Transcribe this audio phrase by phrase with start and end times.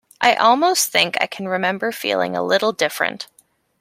[0.19, 3.27] I almost think I can remember feeling a little different.